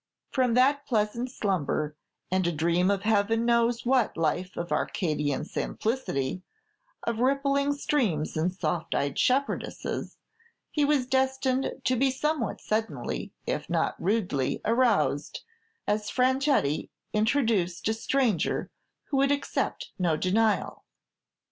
[0.31, 1.95] From that pleasant slumber,
[2.31, 6.41] and a dream of Heaven knows what life of Arcadian simplicity,
[7.03, 10.17] of rippling streams and soft eyed shepherdesses,
[10.71, 15.41] he was destined to be somewhat suddenly, if not rudely, aroused,
[15.85, 18.71] as Franchetti introduced a stranger
[19.09, 20.83] who would accept no denial.